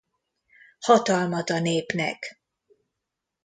Hatalmat 0.79 1.49
a 1.49 1.59
népnek! 1.59 2.41